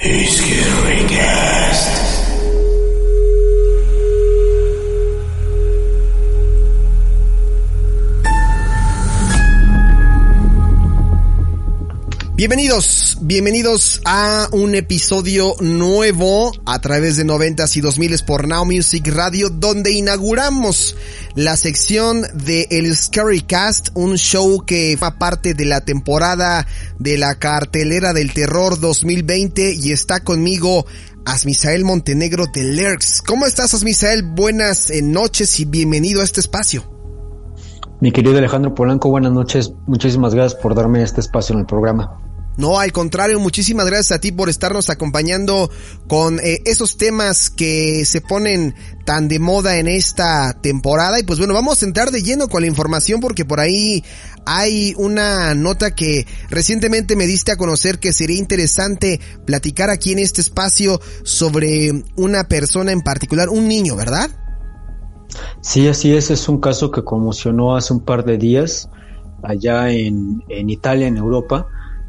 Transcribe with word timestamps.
He's 0.00 0.40
getting 0.40 1.08
cast. 1.08 2.09
Bienvenidos, 12.40 13.18
bienvenidos 13.20 14.00
a 14.06 14.48
un 14.52 14.74
episodio 14.74 15.56
nuevo 15.60 16.52
a 16.64 16.78
través 16.78 17.18
de 17.18 17.26
90s 17.26 17.76
y 17.76 17.82
2000 17.82 18.24
por 18.26 18.48
Now 18.48 18.64
Music 18.64 19.06
Radio, 19.08 19.50
donde 19.50 19.92
inauguramos 19.92 20.96
la 21.34 21.58
sección 21.58 22.22
de 22.32 22.66
El 22.70 22.96
Scary 22.96 23.42
Cast, 23.42 23.90
un 23.92 24.16
show 24.16 24.64
que 24.64 24.96
fue 24.98 25.12
parte 25.18 25.52
de 25.52 25.66
la 25.66 25.82
temporada 25.82 26.66
de 26.98 27.18
la 27.18 27.34
cartelera 27.34 28.14
del 28.14 28.32
terror 28.32 28.80
2020 28.80 29.74
y 29.74 29.92
está 29.92 30.20
conmigo 30.20 30.86
Asmisael 31.26 31.84
Montenegro 31.84 32.46
de 32.46 32.64
Lerx. 32.64 33.20
¿Cómo 33.20 33.44
estás 33.44 33.74
Asmisael? 33.74 34.22
Buenas 34.22 34.88
eh, 34.88 35.02
noches 35.02 35.60
y 35.60 35.66
bienvenido 35.66 36.22
a 36.22 36.24
este 36.24 36.40
espacio. 36.40 36.90
Mi 38.00 38.12
querido 38.12 38.38
Alejandro 38.38 38.74
Polanco, 38.74 39.10
buenas 39.10 39.32
noches. 39.32 39.74
Muchísimas 39.86 40.34
gracias 40.34 40.58
por 40.58 40.74
darme 40.74 41.02
este 41.02 41.20
espacio 41.20 41.52
en 41.52 41.60
el 41.60 41.66
programa. 41.66 42.29
No, 42.60 42.78
al 42.78 42.92
contrario, 42.92 43.40
muchísimas 43.40 43.86
gracias 43.86 44.12
a 44.12 44.20
ti 44.20 44.32
por 44.32 44.50
estarnos 44.50 44.90
acompañando 44.90 45.70
con 46.06 46.38
eh, 46.40 46.60
esos 46.66 46.98
temas 46.98 47.48
que 47.48 48.04
se 48.04 48.20
ponen 48.20 48.74
tan 49.06 49.28
de 49.28 49.38
moda 49.38 49.78
en 49.78 49.88
esta 49.88 50.52
temporada. 50.60 51.18
Y 51.18 51.22
pues 51.22 51.38
bueno, 51.38 51.54
vamos 51.54 51.82
a 51.82 51.86
entrar 51.86 52.10
de 52.10 52.22
lleno 52.22 52.48
con 52.48 52.60
la 52.60 52.68
información 52.68 53.22
porque 53.22 53.46
por 53.46 53.60
ahí 53.60 54.04
hay 54.44 54.92
una 54.98 55.54
nota 55.54 55.94
que 55.94 56.26
recientemente 56.50 57.16
me 57.16 57.26
diste 57.26 57.50
a 57.50 57.56
conocer 57.56 57.98
que 57.98 58.12
sería 58.12 58.36
interesante 58.36 59.20
platicar 59.46 59.88
aquí 59.88 60.12
en 60.12 60.18
este 60.18 60.42
espacio 60.42 61.00
sobre 61.22 62.04
una 62.16 62.44
persona 62.44 62.92
en 62.92 63.00
particular, 63.00 63.48
un 63.48 63.68
niño, 63.68 63.96
¿verdad? 63.96 64.28
Sí, 65.62 65.88
así 65.88 66.14
es. 66.14 66.30
Es 66.30 66.46
un 66.46 66.60
caso 66.60 66.90
que 66.90 67.04
conmocionó 67.04 67.74
hace 67.74 67.94
un 67.94 68.04
par 68.04 68.22
de 68.26 68.36
días 68.36 68.90
allá 69.42 69.90
en, 69.90 70.44
en 70.50 70.68
Italia, 70.68 71.06
en 71.06 71.16
Europa 71.16 71.66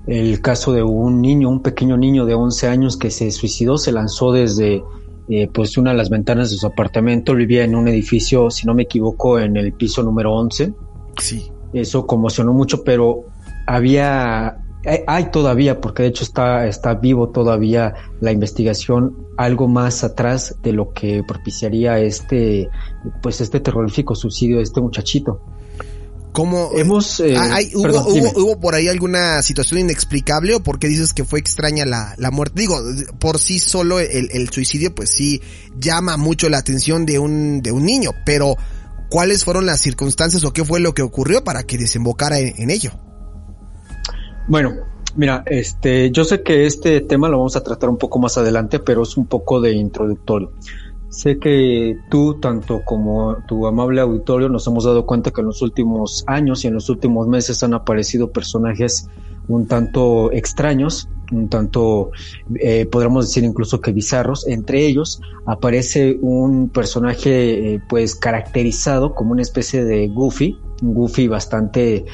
el 0.07 0.41
caso 0.41 0.73
de 0.73 0.83
un 0.83 1.21
niño, 1.21 1.49
un 1.49 1.61
pequeño 1.61 1.97
niño 1.97 2.25
de 2.25 2.33
11 2.33 2.67
años 2.67 2.97
que 2.97 3.11
se 3.11 3.31
suicidó, 3.31 3.77
se 3.77 3.91
lanzó 3.91 4.31
desde 4.31 4.83
eh, 5.29 5.49
pues 5.53 5.77
una 5.77 5.91
de 5.91 5.97
las 5.97 6.09
ventanas 6.09 6.51
de 6.51 6.57
su 6.57 6.67
apartamento, 6.67 7.35
vivía 7.35 7.63
en 7.63 7.75
un 7.75 7.87
edificio, 7.87 8.49
si 8.49 8.65
no 8.65 8.73
me 8.73 8.83
equivoco, 8.83 9.39
en 9.39 9.57
el 9.57 9.73
piso 9.73 10.03
número 10.03 10.33
11. 10.33 10.73
Sí. 11.17 11.51
Eso 11.73 12.05
conmocionó 12.05 12.53
mucho, 12.53 12.83
pero 12.83 13.25
había 13.67 14.57
hay 14.83 15.25
todavía, 15.31 15.79
porque 15.79 16.03
de 16.03 16.09
hecho 16.09 16.23
está, 16.23 16.65
está 16.65 16.95
vivo 16.95 17.29
todavía 17.29 17.93
la 18.19 18.31
investigación, 18.31 19.15
algo 19.37 19.67
más 19.67 20.03
atrás 20.03 20.55
de 20.63 20.73
lo 20.73 20.91
que 20.91 21.23
propiciaría 21.23 21.99
este, 21.99 22.67
pues 23.21 23.41
este 23.41 23.59
terrorífico 23.59 24.15
suicidio 24.15 24.57
de 24.57 24.63
este 24.63 24.81
muchachito. 24.81 25.39
¿Cómo 26.31 26.71
hemos 26.75 27.19
eh, 27.19 27.35
hay, 27.35 27.71
hubo, 27.75 28.07
hubo, 28.07 28.31
hubo, 28.41 28.59
por 28.59 28.73
ahí 28.73 28.87
alguna 28.87 29.41
situación 29.41 29.81
inexplicable 29.81 30.55
o 30.55 30.63
por 30.63 30.79
qué 30.79 30.87
dices 30.87 31.13
que 31.13 31.25
fue 31.25 31.39
extraña 31.39 31.85
la, 31.85 32.15
la 32.17 32.31
muerte? 32.31 32.61
Digo, 32.61 32.79
por 33.19 33.37
sí 33.37 33.59
solo 33.59 33.99
el, 33.99 34.29
el, 34.31 34.49
suicidio 34.49 34.95
pues 34.95 35.09
sí 35.09 35.41
llama 35.77 36.15
mucho 36.15 36.47
la 36.47 36.57
atención 36.59 37.05
de 37.05 37.19
un, 37.19 37.61
de 37.61 37.73
un 37.73 37.85
niño, 37.85 38.11
pero 38.25 38.55
¿cuáles 39.09 39.43
fueron 39.43 39.65
las 39.65 39.81
circunstancias 39.81 40.45
o 40.45 40.53
qué 40.53 40.63
fue 40.63 40.79
lo 40.79 40.93
que 40.93 41.01
ocurrió 41.01 41.43
para 41.43 41.63
que 41.63 41.77
desembocara 41.77 42.39
en, 42.39 42.53
en 42.57 42.69
ello? 42.69 42.91
Bueno, 44.47 44.73
mira, 45.15 45.43
este, 45.45 46.11
yo 46.11 46.23
sé 46.23 46.43
que 46.43 46.65
este 46.65 47.01
tema 47.01 47.27
lo 47.27 47.39
vamos 47.39 47.57
a 47.57 47.63
tratar 47.63 47.89
un 47.89 47.97
poco 47.97 48.19
más 48.19 48.37
adelante, 48.37 48.79
pero 48.79 49.03
es 49.03 49.17
un 49.17 49.27
poco 49.27 49.59
de 49.59 49.73
introductorio. 49.73 50.53
Sé 51.11 51.39
que 51.39 51.97
tú, 52.09 52.39
tanto 52.39 52.83
como 52.85 53.35
tu 53.45 53.67
amable 53.67 53.99
auditorio, 53.99 54.47
nos 54.47 54.65
hemos 54.67 54.85
dado 54.85 55.05
cuenta 55.05 55.31
que 55.31 55.41
en 55.41 55.47
los 55.47 55.61
últimos 55.61 56.23
años 56.25 56.63
y 56.63 56.67
en 56.69 56.73
los 56.73 56.89
últimos 56.89 57.27
meses 57.27 57.61
han 57.63 57.73
aparecido 57.73 58.31
personajes 58.31 59.09
un 59.49 59.67
tanto 59.67 60.31
extraños, 60.31 61.09
un 61.33 61.49
tanto, 61.49 62.11
eh, 62.55 62.85
podríamos 62.85 63.27
decir 63.27 63.43
incluso 63.43 63.81
que 63.81 63.91
bizarros. 63.91 64.47
Entre 64.47 64.85
ellos 64.85 65.21
aparece 65.45 66.17
un 66.21 66.69
personaje 66.69 67.73
eh, 67.73 67.81
pues 67.89 68.15
caracterizado 68.15 69.13
como 69.13 69.33
una 69.33 69.41
especie 69.41 69.83
de 69.83 70.07
Goofy, 70.07 70.57
un 70.81 70.93
Goofy 70.93 71.27
bastante 71.27 72.05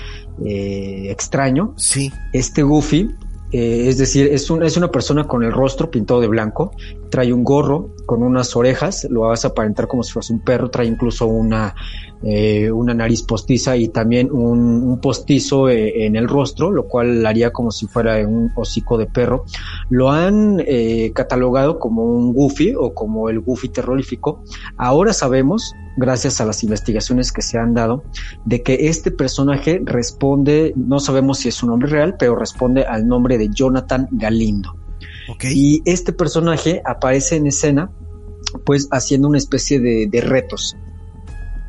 eh, 0.43 1.11
extraño. 1.11 1.73
Sí. 1.77 2.11
Este 2.33 2.63
Goofy 2.63 3.15
eh, 3.57 3.89
es 3.89 3.97
decir, 3.97 4.29
es, 4.31 4.51
un, 4.51 4.61
es 4.61 4.77
una 4.77 4.91
persona 4.91 5.23
con 5.23 5.43
el 5.43 5.51
rostro 5.51 5.89
pintado 5.89 6.21
de 6.21 6.27
blanco, 6.27 6.73
trae 7.09 7.33
un 7.33 7.43
gorro 7.43 7.89
con 8.05 8.21
unas 8.21 8.55
orejas, 8.55 9.07
lo 9.09 9.21
vas 9.21 9.45
a 9.45 9.47
aparentar 9.47 9.87
como 9.87 10.03
si 10.03 10.13
fuese 10.13 10.31
un 10.31 10.41
perro, 10.41 10.69
trae 10.69 10.85
incluso 10.85 11.25
una, 11.25 11.73
eh, 12.21 12.71
una 12.71 12.93
nariz 12.93 13.23
postiza 13.23 13.75
y 13.75 13.87
también 13.87 14.31
un, 14.31 14.99
postizo 15.01 15.69
eh, 15.69 16.05
en 16.05 16.15
el 16.15 16.27
rostro, 16.27 16.69
lo 16.69 16.87
cual 16.87 17.25
haría 17.25 17.51
como 17.51 17.71
si 17.71 17.87
fuera 17.87 18.17
un 18.27 18.51
hocico 18.55 18.95
de 18.95 19.07
perro. 19.07 19.45
Lo 19.89 20.11
han 20.11 20.63
catalogado 21.15 21.79
como 21.79 22.03
un 22.03 22.33
goofy 22.33 22.75
o 22.77 22.93
como 22.93 23.27
el 23.27 23.39
goofy 23.39 23.69
terrorífico. 23.69 24.43
Ahora 24.77 25.13
sabemos 25.13 25.73
gracias 25.97 26.39
a 26.39 26.45
las 26.45 26.63
investigaciones 26.63 27.31
que 27.31 27.41
se 27.41 27.57
han 27.57 27.73
dado, 27.73 28.03
de 28.45 28.61
que 28.61 28.87
este 28.87 29.11
personaje 29.11 29.81
responde, 29.83 30.73
no 30.75 30.99
sabemos 30.99 31.39
si 31.39 31.49
es 31.49 31.55
su 31.55 31.67
nombre 31.67 31.89
real, 31.89 32.15
pero 32.17 32.35
responde 32.35 32.85
al 32.85 33.07
nombre 33.07 33.37
de 33.37 33.49
Jonathan 33.49 34.07
Galindo. 34.11 34.75
Y 35.43 35.81
este 35.85 36.13
personaje 36.13 36.81
aparece 36.85 37.35
en 37.35 37.47
escena, 37.47 37.91
pues 38.65 38.87
haciendo 38.91 39.27
una 39.27 39.37
especie 39.37 39.79
de, 39.79 40.21
retos. 40.21 40.77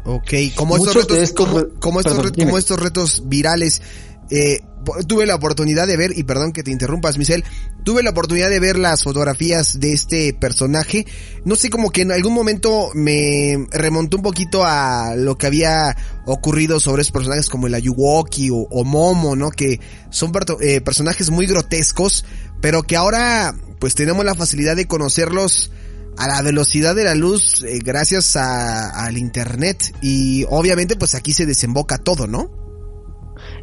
Ok, 0.05 0.33
como 0.55 0.77
estos 0.77 0.95
retos, 0.95 1.33
como, 1.81 2.01
estos 2.01 2.81
retos 2.81 3.23
virales 3.27 3.83
eh, 4.31 4.61
tuve 5.07 5.27
la 5.27 5.35
oportunidad 5.35 5.87
de 5.87 5.97
ver, 5.97 6.17
y 6.17 6.23
perdón 6.23 6.53
que 6.53 6.63
te 6.63 6.71
interrumpas, 6.71 7.19
Michelle, 7.19 7.45
tuve 7.85 8.03
la 8.03 8.11
oportunidad 8.11 8.51
de 8.51 8.61
ver 8.61 8.79
las 8.79 9.03
fotografías 9.03 9.81
de 9.81 9.93
este 9.93 10.35
personaje. 10.35 11.07
No 11.45 11.57
sé, 11.57 11.71
como 11.71 11.91
que 11.91 12.03
en 12.03 12.13
algún 12.13 12.35
momento 12.35 12.91
me 12.95 13.67
remontó 13.71 14.17
un 14.17 14.23
poquito 14.23 14.65
a 14.65 15.15
lo 15.17 15.37
que 15.37 15.47
había 15.47 15.97
ocurrido 16.27 16.81
sobre 16.81 17.03
esos 17.03 17.13
personajes 17.13 17.49
como 17.49 17.67
el 17.67 17.75
Ayuwoki 17.75 18.51
o, 18.51 18.85
Momo, 18.85 19.37
¿no? 19.37 19.51
Que 19.51 19.81
son 20.11 20.33
eh, 20.61 20.81
personajes 20.81 21.31
muy 21.31 21.47
grotescos, 21.47 22.25
pero 22.61 22.83
que 22.83 22.97
ahora 22.97 23.55
pues 23.79 23.95
tenemos 23.95 24.25
la 24.25 24.35
facilidad 24.35 24.77
de 24.77 24.87
conocerlos 24.87 25.71
a 26.17 26.27
la 26.27 26.43
velocidad 26.43 26.97
de 26.97 27.05
la 27.05 27.15
luz 27.15 27.63
eh, 27.63 27.79
gracias 27.83 28.35
al 28.35 29.17
internet 29.17 29.95
y 30.03 30.45
obviamente 30.51 30.97
pues 30.97 31.15
aquí 31.15 31.33
se 31.33 31.47
desemboca 31.47 31.99
todo, 31.99 32.27
¿no? 32.27 32.68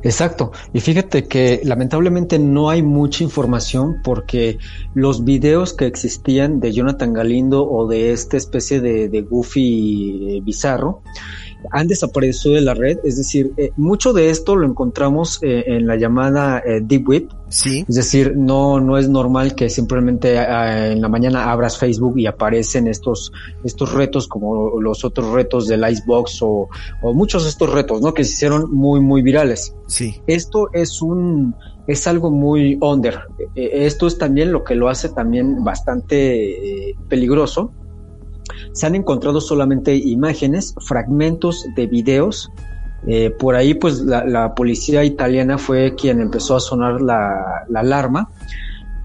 Exacto. 0.05 0.51
Y 0.71 0.81
fíjate 0.81 1.27
que 1.27 1.61
lamentablemente 1.63 2.37
no 2.37 2.69
hay 2.69 2.83
mucha 2.83 3.23
información 3.23 4.01
porque 4.03 4.59
los 4.93 5.25
videos 5.25 5.73
que 5.73 5.87
existían 5.87 6.59
de 6.59 6.73
Jonathan 6.73 7.11
Galindo 7.11 7.67
o 7.67 7.87
de 7.87 8.13
esta 8.13 8.37
especie 8.37 8.81
de, 8.81 9.09
de 9.09 9.21
Goofy 9.23 10.37
eh, 10.37 10.41
bizarro 10.43 11.01
han 11.71 11.87
desaparecido 11.87 12.55
de 12.55 12.61
la 12.61 12.73
red. 12.73 12.99
Es 13.03 13.17
decir, 13.17 13.53
eh, 13.57 13.71
mucho 13.77 14.13
de 14.13 14.29
esto 14.29 14.55
lo 14.55 14.65
encontramos 14.65 15.39
eh, 15.41 15.63
en 15.67 15.87
la 15.87 15.95
llamada 15.95 16.59
eh, 16.59 16.81
Deep 16.81 17.07
Web. 17.07 17.27
Sí. 17.47 17.85
Es 17.87 17.95
decir, 17.95 18.35
no, 18.35 18.79
no 18.79 18.97
es 18.97 19.07
normal 19.07 19.55
que 19.55 19.69
simplemente 19.69 20.35
en 20.35 20.99
la 20.99 21.09
mañana 21.09 21.51
abras 21.51 21.77
Facebook 21.77 22.17
y 22.17 22.25
aparecen 22.25 22.87
estos, 22.87 23.31
estos 23.63 23.93
retos 23.93 24.27
como 24.27 24.79
los 24.81 25.05
otros 25.05 25.31
retos 25.31 25.67
del 25.67 25.87
Icebox 25.87 26.41
o, 26.41 26.69
o 27.03 27.13
muchos 27.13 27.43
de 27.43 27.49
estos 27.49 27.71
retos, 27.71 28.01
¿no? 28.01 28.13
Que 28.13 28.23
se 28.23 28.33
hicieron 28.33 28.73
muy, 28.73 28.99
muy 28.99 29.21
virales. 29.21 29.75
Sí. 29.87 30.21
Esto 30.25 30.69
es 30.73 31.01
un, 31.01 31.55
es 31.87 32.07
algo 32.07 32.31
muy 32.31 32.77
under. 32.81 33.19
Esto 33.55 34.07
es 34.07 34.17
también 34.17 34.51
lo 34.51 34.63
que 34.63 34.75
lo 34.75 34.89
hace 34.89 35.09
también 35.09 35.63
bastante 35.63 36.95
peligroso 37.07 37.71
se 38.71 38.85
han 38.85 38.95
encontrado 38.95 39.41
solamente 39.41 39.95
imágenes, 39.95 40.75
fragmentos 40.85 41.65
de 41.75 41.87
videos. 41.87 42.51
Eh, 43.07 43.29
por 43.31 43.55
ahí, 43.55 43.75
pues 43.75 44.01
la, 44.01 44.53
policía 44.55 45.03
italiana 45.03 45.57
fue 45.57 45.95
quien 45.95 46.21
empezó 46.21 46.55
a 46.55 46.59
sonar 46.59 47.01
la, 47.01 47.65
alarma. 47.73 48.29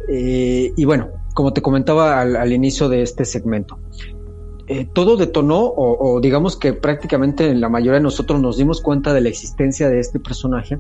Eh, 0.09 0.73
y 0.77 0.85
bueno, 0.85 1.09
como 1.35 1.53
te 1.53 1.63
comentaba 1.63 2.21
al, 2.21 2.53
inicio 2.53 2.89
de 2.89 3.03
este 3.03 3.25
segmento, 3.25 3.79
eh, 4.67 4.89
todo 4.93 5.17
detonó 5.17 5.61
o, 5.65 6.21
digamos 6.21 6.57
que 6.57 6.73
prácticamente 6.73 7.55
la 7.55 7.69
mayoría 7.69 7.95
de 7.95 8.01
nosotros 8.03 8.41
nos 8.41 8.57
dimos 8.57 8.81
cuenta 8.81 9.13
de 9.13 9.21
la 9.21 9.29
existencia 9.29 9.89
de 9.89 9.99
este 9.99 10.21
personaje 10.21 10.79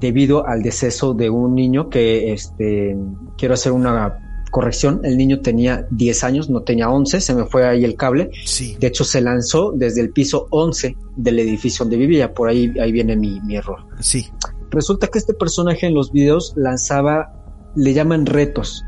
debido 0.00 0.46
al 0.46 0.62
deceso 0.62 1.14
de 1.14 1.30
un 1.30 1.54
niño 1.54 1.88
que, 1.88 2.32
este, 2.32 2.96
quiero 3.36 3.54
hacer 3.54 3.72
una 3.72 4.33
corrección, 4.54 5.00
el 5.02 5.16
niño 5.16 5.40
tenía 5.40 5.84
10 5.90 6.22
años, 6.22 6.48
no 6.48 6.62
tenía 6.62 6.88
11, 6.88 7.20
se 7.20 7.34
me 7.34 7.44
fue 7.44 7.66
ahí 7.66 7.84
el 7.84 7.96
cable. 7.96 8.30
Sí. 8.44 8.76
De 8.78 8.86
hecho, 8.86 9.02
se 9.02 9.20
lanzó 9.20 9.72
desde 9.74 10.00
el 10.00 10.10
piso 10.10 10.46
11 10.50 10.96
del 11.16 11.40
edificio 11.40 11.84
donde 11.84 11.96
vivía, 11.96 12.32
por 12.32 12.48
ahí, 12.48 12.72
ahí 12.80 12.92
viene 12.92 13.16
mi, 13.16 13.40
mi 13.40 13.56
error. 13.56 13.84
Sí. 13.98 14.28
Resulta 14.70 15.08
que 15.08 15.18
este 15.18 15.34
personaje 15.34 15.88
en 15.88 15.94
los 15.94 16.12
videos 16.12 16.52
lanzaba, 16.54 17.32
le 17.74 17.94
llaman 17.94 18.26
retos. 18.26 18.84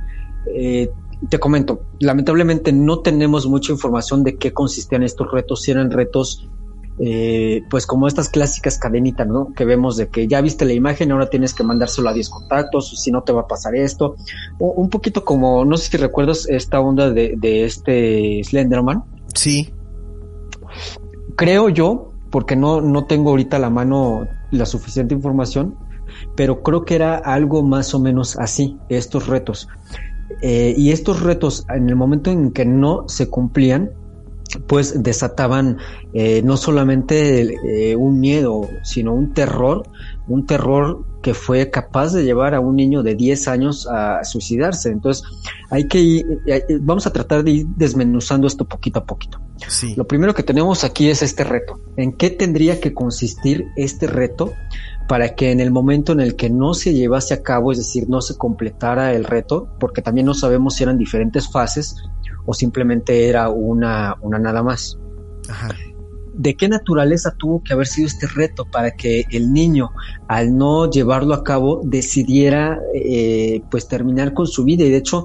Eh, 0.54 0.88
te 1.28 1.40
comento, 1.40 1.80
lamentablemente 1.98 2.72
no 2.72 3.00
tenemos 3.00 3.48
mucha 3.48 3.72
información 3.72 4.22
de 4.22 4.36
qué 4.36 4.52
consistían 4.52 5.02
estos 5.02 5.32
retos, 5.32 5.62
si 5.62 5.72
eran 5.72 5.90
retos 5.90 6.48
eh, 6.98 7.62
pues 7.68 7.86
como 7.86 8.06
estas 8.06 8.28
clásicas 8.28 8.78
cadenitas, 8.78 9.26
¿no? 9.26 9.52
Que 9.52 9.64
vemos 9.64 9.96
de 9.96 10.08
que 10.08 10.26
ya 10.26 10.40
viste 10.40 10.64
la 10.64 10.72
imagen, 10.72 11.12
ahora 11.12 11.28
tienes 11.28 11.52
que 11.52 11.62
mandárselo 11.62 12.08
a 12.08 12.12
10 12.12 12.28
contactos, 12.30 13.00
si 13.00 13.10
no 13.10 13.22
te 13.22 13.32
va 13.32 13.42
a 13.42 13.46
pasar 13.46 13.74
esto. 13.74 14.16
un 14.58 14.88
poquito 14.88 15.24
como, 15.24 15.64
no 15.64 15.76
sé 15.76 15.90
si 15.90 15.96
recuerdas 15.96 16.48
esta 16.48 16.80
onda 16.80 17.10
de, 17.10 17.34
de 17.36 17.64
este 17.64 18.42
Slenderman. 18.44 19.04
Sí. 19.34 19.72
Creo 21.36 21.68
yo, 21.68 22.12
porque 22.30 22.56
no, 22.56 22.80
no 22.80 23.04
tengo 23.04 23.30
ahorita 23.30 23.56
a 23.56 23.60
la 23.60 23.70
mano 23.70 24.26
la 24.50 24.66
suficiente 24.66 25.14
información, 25.14 25.76
pero 26.34 26.62
creo 26.62 26.84
que 26.84 26.94
era 26.94 27.16
algo 27.16 27.62
más 27.62 27.94
o 27.94 28.00
menos 28.00 28.38
así, 28.38 28.78
estos 28.88 29.26
retos. 29.26 29.68
Eh, 30.42 30.74
y 30.76 30.90
estos 30.90 31.22
retos, 31.22 31.64
en 31.68 31.88
el 31.88 31.96
momento 31.96 32.30
en 32.30 32.52
que 32.52 32.64
no 32.64 33.08
se 33.08 33.28
cumplían, 33.28 33.90
pues 34.66 35.02
desataban 35.02 35.78
eh, 36.12 36.42
no 36.42 36.56
solamente 36.56 37.90
eh, 37.90 37.96
un 37.96 38.20
miedo, 38.20 38.68
sino 38.82 39.14
un 39.14 39.32
terror, 39.32 39.82
un 40.28 40.46
terror 40.46 41.04
que 41.22 41.34
fue 41.34 41.70
capaz 41.70 42.12
de 42.12 42.24
llevar 42.24 42.54
a 42.54 42.60
un 42.60 42.76
niño 42.76 43.02
de 43.02 43.16
10 43.16 43.48
años 43.48 43.88
a 43.88 44.22
suicidarse. 44.24 44.90
Entonces, 44.90 45.24
hay 45.70 45.88
que 45.88 45.98
ir, 45.98 46.26
eh, 46.46 46.64
vamos 46.80 47.06
a 47.06 47.12
tratar 47.12 47.42
de 47.42 47.50
ir 47.50 47.66
desmenuzando 47.76 48.46
esto 48.46 48.64
poquito 48.64 49.00
a 49.00 49.04
poquito. 49.04 49.40
Lo 49.96 50.06
primero 50.06 50.34
que 50.34 50.42
tenemos 50.42 50.84
aquí 50.84 51.08
es 51.08 51.22
este 51.22 51.42
reto. 51.42 51.80
¿En 51.96 52.12
qué 52.12 52.30
tendría 52.30 52.78
que 52.80 52.92
consistir 52.94 53.64
este 53.76 54.06
reto 54.06 54.52
para 55.08 55.34
que 55.34 55.50
en 55.50 55.60
el 55.60 55.70
momento 55.70 56.12
en 56.12 56.20
el 56.20 56.36
que 56.36 56.50
no 56.50 56.74
se 56.74 56.92
llevase 56.92 57.34
a 57.34 57.42
cabo, 57.42 57.72
es 57.72 57.78
decir, 57.78 58.08
no 58.08 58.20
se 58.20 58.36
completara 58.36 59.14
el 59.14 59.24
reto, 59.24 59.68
porque 59.78 60.02
también 60.02 60.26
no 60.26 60.34
sabemos 60.34 60.74
si 60.74 60.82
eran 60.82 60.98
diferentes 60.98 61.50
fases, 61.50 61.96
o 62.46 62.54
simplemente 62.54 63.28
era 63.28 63.50
una, 63.50 64.16
una 64.22 64.38
nada 64.38 64.62
más. 64.62 64.98
Ajá 65.48 65.68
de 66.36 66.54
qué 66.54 66.68
naturaleza 66.68 67.34
tuvo 67.36 67.62
que 67.62 67.72
haber 67.72 67.86
sido 67.86 68.06
este 68.06 68.26
reto 68.26 68.66
para 68.66 68.90
que 68.92 69.24
el 69.30 69.52
niño, 69.52 69.90
al 70.28 70.56
no 70.56 70.90
llevarlo 70.90 71.34
a 71.34 71.42
cabo, 71.42 71.80
decidiera 71.82 72.78
eh, 72.94 73.62
pues 73.70 73.88
terminar 73.88 74.34
con 74.34 74.46
su 74.46 74.64
vida. 74.64 74.84
Y 74.84 74.90
de 74.90 74.98
hecho, 74.98 75.24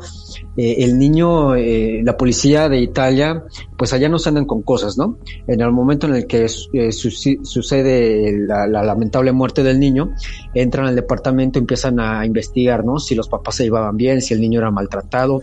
eh, 0.55 0.77
el 0.79 0.97
niño, 0.97 1.55
eh, 1.55 2.01
la 2.03 2.15
policía 2.15 2.69
de 2.69 2.79
Italia, 2.79 3.43
pues 3.77 3.91
allá 3.93 4.07
no 4.07 4.19
se 4.19 4.29
andan 4.29 4.45
con 4.45 4.61
cosas, 4.61 4.97
¿no? 4.97 5.17
En 5.47 5.59
el 5.59 5.71
momento 5.71 6.07
en 6.07 6.15
el 6.15 6.27
que 6.27 6.47
sucede 6.47 8.37
la, 8.47 8.67
la, 8.67 8.83
lamentable 8.83 9.33
muerte 9.33 9.63
del 9.63 9.79
niño, 9.79 10.13
entran 10.53 10.87
al 10.87 10.95
departamento, 10.95 11.59
empiezan 11.59 11.99
a 11.99 12.25
investigar, 12.25 12.85
¿no? 12.85 12.99
Si 12.99 13.15
los 13.15 13.27
papás 13.27 13.55
se 13.55 13.63
llevaban 13.65 13.97
bien, 13.97 14.21
si 14.21 14.33
el 14.33 14.39
niño 14.39 14.59
era 14.59 14.71
maltratado, 14.71 15.41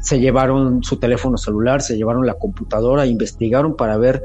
se 0.00 0.20
llevaron 0.20 0.82
su 0.82 0.96
teléfono 0.96 1.36
celular, 1.36 1.82
se 1.82 1.96
llevaron 1.96 2.26
la 2.26 2.34
computadora, 2.34 3.06
investigaron 3.06 3.76
para 3.76 3.96
ver 3.96 4.22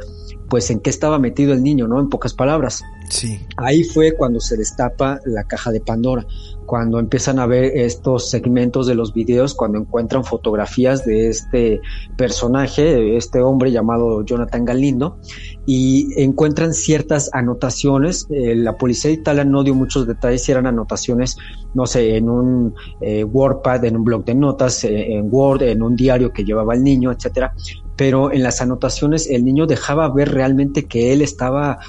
pues 0.49 0.69
en 0.69 0.79
qué 0.79 0.89
estaba 0.89 1.19
metido 1.19 1.53
el 1.53 1.63
niño, 1.63 1.87
¿no? 1.87 1.99
En 1.99 2.09
pocas 2.09 2.33
palabras. 2.33 2.83
Sí. 3.09 3.39
Ahí 3.57 3.83
fue 3.83 4.13
cuando 4.13 4.39
se 4.39 4.57
destapa 4.57 5.19
la 5.25 5.44
caja 5.44 5.71
de 5.71 5.79
Pandora, 5.79 6.25
cuando 6.65 7.00
empiezan 7.00 7.39
a 7.39 7.45
ver 7.45 7.65
estos 7.75 8.29
segmentos 8.29 8.88
de 8.88 8.95
los 8.95 9.13
videos, 9.13 9.53
cuando 9.53 9.79
encuentran 9.79 10.23
fotografías 10.23 11.05
de 11.05 11.27
este 11.27 11.81
personaje, 12.17 13.17
este 13.17 13.41
hombre 13.41 13.71
llamado 13.71 14.23
Jonathan 14.25 14.65
Galindo, 14.65 15.17
y 15.65 16.09
encuentran 16.21 16.73
ciertas 16.73 17.29
anotaciones. 17.33 18.27
Eh, 18.29 18.55
la 18.55 18.77
policía 18.77 19.11
italiana 19.11 19.51
no 19.51 19.63
dio 19.63 19.75
muchos 19.75 20.07
detalles, 20.07 20.44
si 20.44 20.51
eran 20.51 20.67
anotaciones, 20.67 21.38
no 21.73 21.85
sé, 21.85 22.17
en 22.17 22.29
un 22.29 22.73
eh, 23.01 23.23
WordPad, 23.23 23.85
en 23.85 23.97
un 23.97 24.03
blog 24.03 24.25
de 24.25 24.35
notas, 24.35 24.83
eh, 24.83 25.13
en 25.13 25.27
Word, 25.31 25.63
en 25.63 25.83
un 25.83 25.95
diario 25.95 26.31
que 26.31 26.44
llevaba 26.44 26.73
el 26.73 26.83
niño, 26.83 27.11
etcétera. 27.11 27.53
Pero 27.95 28.31
en 28.31 28.41
las 28.41 28.61
anotaciones 28.61 29.29
el 29.29 29.45
niño 29.45 29.67
dejaba 29.67 30.11
ver 30.11 30.31
realmente 30.31 30.85
que 30.85 31.13
él 31.13 31.21
estaba 31.21 31.79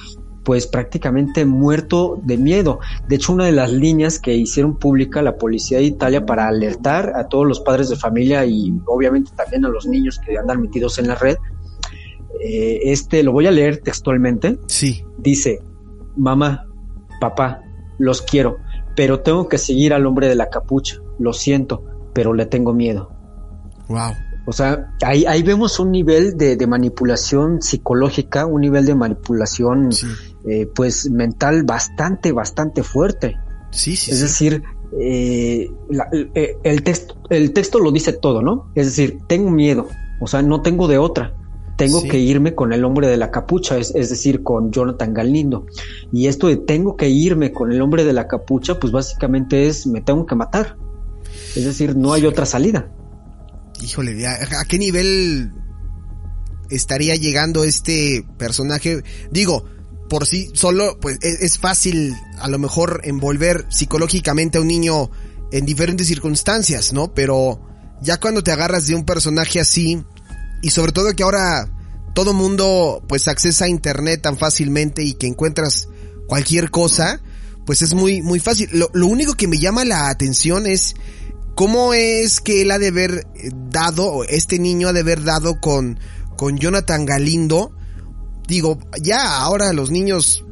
pues 0.45 0.67
prácticamente 0.67 1.45
muerto 1.45 2.21
de 2.23 2.37
miedo. 2.37 2.79
De 3.09 3.17
hecho, 3.17 3.33
una 3.33 3.47
de 3.47 3.53
las 3.53 3.73
líneas 3.73 4.19
que 4.19 4.35
hicieron 4.35 4.77
pública 4.77 5.23
la 5.23 5.37
policía 5.37 5.79
de 5.79 5.85
Italia 5.85 6.27
para 6.27 6.47
alertar 6.47 7.13
a 7.17 7.29
todos 7.29 7.47
los 7.47 7.61
padres 7.61 7.89
de 7.89 7.97
familia 7.97 8.45
y 8.45 8.73
obviamente 8.87 9.33
también 9.35 9.65
a 9.65 9.69
los 9.69 9.87
niños 9.87 10.21
que 10.25 10.39
andan 10.39 10.61
metidos 10.61 10.99
en 10.99 11.09
la 11.09 11.15
red, 11.15 11.37
eh, 12.41 12.81
este 12.85 13.23
lo 13.23 13.33
voy 13.33 13.47
a 13.47 13.51
leer 13.51 13.79
textualmente. 13.79 14.59
Sí. 14.67 15.05
Dice, 15.19 15.63
mamá, 16.17 16.67
papá, 17.21 17.63
los 17.99 18.23
quiero, 18.23 18.59
pero 18.95 19.21
tengo 19.21 19.49
que 19.49 19.59
seguir 19.59 19.95
al 19.95 20.07
hombre 20.07 20.29
de 20.29 20.35
la 20.35 20.51
capucha. 20.51 20.97
Lo 21.19 21.33
siento, 21.33 21.85
pero 22.13 22.35
le 22.35 22.45
tengo 22.47 22.75
miedo. 22.75 23.11
Wow. 23.89 24.13
O 24.47 24.53
sea, 24.53 24.95
ahí, 25.03 25.25
ahí 25.25 25.43
vemos 25.43 25.79
un 25.79 25.91
nivel 25.91 26.37
de, 26.37 26.57
de 26.57 26.67
manipulación 26.67 27.63
psicológica, 27.63 28.45
un 28.45 28.61
nivel 28.61 28.85
de 28.85 28.95
manipulación 28.95 29.89
eh, 30.47 30.69
pues 30.75 31.11
mental 31.11 31.63
bastante, 31.63 32.33
bastante 32.33 32.83
fuerte. 32.83 33.37
Sí, 33.71 33.97
sí. 33.97 34.11
Es 34.11 34.21
decir, 34.21 34.63
eh, 35.01 35.71
eh, 36.35 36.57
el, 36.63 36.83
texto, 36.83 37.17
el 37.31 37.53
texto 37.53 37.79
lo 37.79 37.91
dice 37.91 38.13
todo, 38.13 38.43
¿no? 38.43 38.71
Es 38.75 38.87
decir, 38.87 39.21
tengo 39.27 39.51
miedo, 39.51 39.89
o 40.21 40.27
sea, 40.27 40.43
no 40.43 40.61
tengo 40.61 40.89
de 40.89 40.99
otra. 40.99 41.35
Tengo 41.77 42.05
que 42.05 42.21
irme 42.21 42.55
con 42.55 42.73
el 42.73 42.85
hombre 42.85 43.09
de 43.09 43.17
la 43.17 43.33
capucha, 43.33 43.79
es, 43.79 43.93
es, 43.97 44.09
decir, 44.09 44.45
con 44.45 44.71
Jonathan 44.71 45.13
Galindo. 45.13 45.67
Y 46.13 46.29
esto 46.29 46.47
de 46.47 46.57
tengo 46.57 46.97
que 46.97 47.09
irme 47.09 47.51
con 47.51 47.73
el 47.73 47.83
hombre 47.83 48.05
de 48.05 48.13
la 48.13 48.29
capucha, 48.29 48.79
pues 48.79 48.93
básicamente 48.93 49.67
es 49.67 49.85
me 49.85 50.01
tengo 50.01 50.25
que 50.25 50.37
matar. 50.37 50.77
Es 51.57 51.65
decir, 51.65 51.97
no 51.97 52.13
hay 52.13 52.27
otra 52.27 52.47
salida 52.47 52.93
híjole, 53.81 54.27
¿a, 54.27 54.65
qué 54.65 54.79
nivel 54.79 55.53
estaría 56.71 57.17
llegando 57.17 57.65
este 57.65 58.25
personaje? 58.39 59.03
Digo, 59.31 59.65
por 60.09 60.27
sí 60.27 60.51
solo, 60.55 60.99
pues 61.01 61.19
es, 61.23 61.41
es, 61.41 61.59
fácil 61.59 62.15
a 62.39 62.49
lo 62.49 62.59
mejor 62.59 63.01
envolver 63.05 63.67
psicológicamente 63.71 64.59
a 64.59 64.61
un 64.61 64.69
niño 64.69 65.11
en 65.53 65.67
diferentes 65.67 66.07
circunstancias, 66.07 66.93
¿no? 66.93 67.15
Pero 67.15 67.61
ya 68.03 68.19
cuando 68.19 68.43
te 68.43 68.53
agarras 68.53 68.87
de 68.87 68.95
un 68.95 69.05
personaje 69.05 69.61
así, 69.61 70.03
y 70.63 70.71
sobre 70.71 70.93
todo 70.93 71.15
que 71.15 71.23
ahora 71.23 71.71
todo 72.15 72.33
mundo 72.33 73.05
pues 73.09 73.29
accesa 73.29 73.67
a 73.67 73.69
internet 73.69 74.23
tan 74.23 74.39
fácilmente 74.39 75.03
y 75.03 75.15
que 75.15 75.27
encuentras 75.27 75.89
cualquier 76.27 76.71
cosa, 76.71 77.21
pues 77.67 77.83
es 77.83 77.95
muy, 77.95 78.23
muy 78.23 78.41
fácil. 78.41 78.69
Lo, 78.73 78.91
lo 78.95 79.07
único 79.07 79.35
que 79.35 79.49
me 79.49 79.59
llama 79.59 79.85
la 79.85 80.09
atención 80.09 80.67
es 80.67 80.95
¿Cómo 81.55 81.95
es 81.95 82.41
que 82.41 82.63
él 82.63 82.71
ha 82.71 82.79
de 82.79 82.89
haber 82.89 83.27
dado, 83.71 84.25
este 84.25 84.59
niño 84.59 84.89
ha 84.89 84.93
de 84.93 85.01
haber 85.01 85.23
dado 85.23 85.61
con, 85.61 85.99
con 86.37 86.59
Jonathan 86.59 87.07
Galindo? 87.07 87.73
Digo, 88.49 88.79
ya 89.01 89.39
ahora 89.39 89.73
los 89.73 89.91
niños 89.91 90.45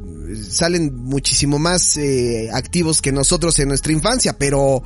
salen 0.49 0.95
muchísimo 0.95 1.59
más 1.59 1.97
eh, 1.97 2.49
activos 2.53 3.01
que 3.01 3.11
nosotros 3.11 3.59
en 3.59 3.67
nuestra 3.67 3.91
infancia, 3.93 4.33
pero 4.37 4.83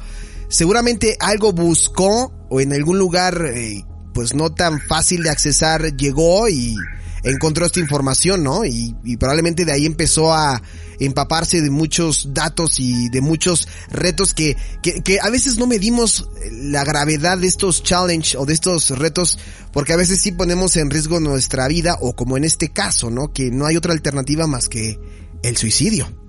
seguramente 0.49 1.17
algo 1.19 1.53
buscó 1.53 2.31
o 2.49 2.61
en 2.61 2.73
algún 2.73 2.97
lugar 2.97 3.45
eh, 3.53 3.83
pues 4.13 4.33
no 4.33 4.51
tan 4.51 4.79
fácil 4.81 5.23
de 5.23 5.29
accesar 5.29 5.95
llegó 5.95 6.49
y 6.49 6.75
encontró 7.23 7.65
esta 7.65 7.79
información, 7.79 8.43
¿no? 8.43 8.65
Y, 8.65 8.95
y 9.03 9.17
probablemente 9.17 9.65
de 9.65 9.71
ahí 9.71 9.85
empezó 9.85 10.33
a 10.33 10.61
empaparse 10.99 11.61
de 11.61 11.69
muchos 11.69 12.33
datos 12.33 12.79
y 12.79 13.09
de 13.09 13.21
muchos 13.21 13.67
retos 13.89 14.33
que, 14.33 14.57
que, 14.81 15.01
que 15.01 15.19
a 15.21 15.29
veces 15.29 15.57
no 15.57 15.67
medimos 15.67 16.29
la 16.51 16.83
gravedad 16.83 17.37
de 17.37 17.47
estos 17.47 17.83
challenge 17.83 18.37
o 18.37 18.45
de 18.45 18.53
estos 18.53 18.89
retos 18.97 19.37
porque 19.71 19.93
a 19.93 19.97
veces 19.97 20.21
sí 20.21 20.31
ponemos 20.31 20.75
en 20.75 20.89
riesgo 20.89 21.19
nuestra 21.19 21.67
vida 21.67 21.97
o 22.01 22.15
como 22.15 22.37
en 22.37 22.43
este 22.43 22.69
caso, 22.69 23.11
¿no? 23.11 23.31
Que 23.31 23.51
no 23.51 23.65
hay 23.65 23.77
otra 23.77 23.93
alternativa 23.93 24.47
más 24.47 24.69
que 24.69 24.99
el 25.43 25.57
suicidio. 25.57 26.26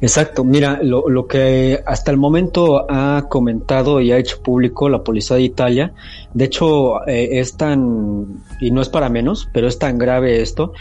Exacto, 0.00 0.44
mira, 0.44 0.80
lo, 0.82 1.26
que 1.26 1.80
hasta 1.86 2.10
el 2.10 2.16
momento 2.16 2.84
ha 2.88 3.26
comentado 3.28 4.00
y 4.00 4.12
ha 4.12 4.18
hecho 4.18 4.42
público 4.42 4.88
la 4.88 5.02
Policía 5.02 5.36
de 5.36 5.42
Italia, 5.42 5.92
de 6.34 6.44
hecho 6.44 7.06
eh, 7.06 7.40
es 7.40 7.56
tan, 7.56 8.42
y 8.60 8.70
no 8.70 8.82
es 8.82 8.88
para 8.88 9.08
menos, 9.08 9.48
pero 9.52 9.68
es 9.68 9.78
tan 9.78 9.98
grave 9.98 10.42
esto, 10.42 10.72